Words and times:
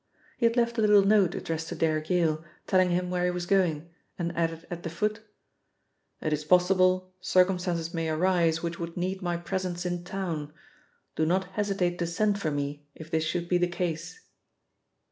He 0.37 0.47
had 0.47 0.57
left 0.57 0.79
a 0.79 0.81
little 0.81 1.03
note 1.05 1.35
addressed 1.35 1.67
to 1.69 1.75
Derrick 1.75 2.09
Yale, 2.09 2.43
telling 2.65 2.89
him 2.89 3.11
where 3.11 3.25
he 3.25 3.29
was 3.29 3.45
going, 3.45 3.87
and 4.17 4.35
added 4.35 4.65
at 4.71 4.81
the 4.81 4.89
foot: 4.89 5.19
'It 6.21 6.33
is 6.33 6.43
possible 6.43 7.13
circumstances 7.21 7.93
may 7.93 8.09
arise 8.09 8.63
which 8.63 8.79
would 8.79 8.97
need 8.97 9.21
my 9.21 9.37
presence 9.37 9.85
in 9.85 10.03
town. 10.03 10.53
Do 11.15 11.23
not 11.27 11.51
hesitate 11.53 11.99
to 11.99 12.07
send 12.07 12.41
for 12.41 12.49
me 12.49 12.87
if 12.95 13.11
this 13.11 13.23
should 13.23 13.47
be 13.47 13.59
the 13.59 13.67
case.' 13.67 14.19